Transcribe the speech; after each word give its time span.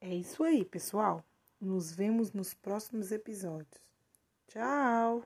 É 0.00 0.14
isso 0.14 0.42
aí, 0.42 0.64
pessoal. 0.64 1.22
Nos 1.60 1.92
vemos 1.92 2.32
nos 2.32 2.54
próximos 2.54 3.12
episódios. 3.12 3.82
Tchau! 4.48 5.22